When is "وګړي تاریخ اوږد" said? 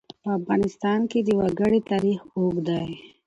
1.39-2.57